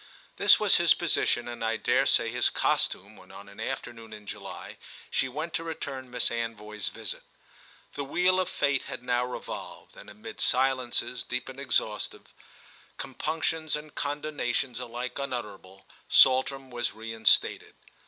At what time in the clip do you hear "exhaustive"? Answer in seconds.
11.59-12.33